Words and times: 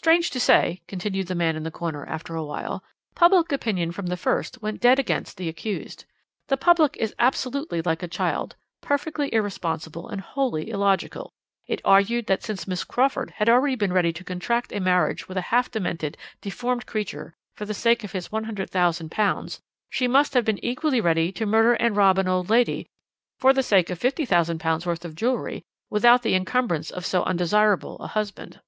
"Strange 0.00 0.30
to 0.30 0.38
say," 0.38 0.80
continued 0.86 1.26
the 1.26 1.34
man 1.34 1.56
in 1.56 1.64
the 1.64 1.72
corner 1.72 2.06
after 2.06 2.36
a 2.36 2.44
while, 2.44 2.84
"public 3.16 3.50
opinion 3.50 3.90
from 3.90 4.06
the 4.06 4.16
first 4.16 4.62
went 4.62 4.80
dead 4.80 4.96
against 4.96 5.36
the 5.36 5.48
accused. 5.48 6.04
The 6.46 6.56
public 6.56 6.96
is 6.98 7.16
absolutely 7.18 7.82
like 7.82 8.00
a 8.04 8.08
child, 8.08 8.54
perfectly 8.80 9.28
irresponsible 9.34 10.08
and 10.08 10.20
wholly 10.20 10.70
illogical; 10.70 11.32
it 11.66 11.82
argued 11.84 12.26
that 12.26 12.44
since 12.44 12.68
Miss 12.68 12.84
Crawford 12.84 13.32
had 13.38 13.46
been 13.78 13.92
ready 13.92 14.12
to 14.12 14.22
contract 14.22 14.72
a 14.72 14.78
marriage 14.78 15.26
with 15.28 15.36
a 15.36 15.40
half 15.50 15.68
demented, 15.68 16.16
deformed 16.40 16.86
creature 16.86 17.34
for 17.56 17.64
the 17.64 17.74
sake 17.74 18.04
of 18.04 18.12
his 18.12 18.28
£100,000 18.28 19.60
she 19.90 20.06
must 20.06 20.32
have 20.32 20.44
been 20.44 20.64
equally 20.64 21.00
ready 21.00 21.32
to 21.32 21.44
murder 21.44 21.74
and 21.74 21.96
rob 21.96 22.18
an 22.18 22.28
old 22.28 22.48
lady 22.48 22.86
for 23.40 23.52
the 23.52 23.64
sake 23.64 23.90
of 23.90 23.98
£50,000 23.98 24.86
worth 24.86 25.04
of 25.04 25.16
jewellery, 25.16 25.64
without 25.90 26.22
the 26.22 26.36
encumbrance 26.36 26.92
of 26.92 27.04
so 27.04 27.24
undesirable 27.24 27.96
a 27.98 28.06
husband. 28.06 28.60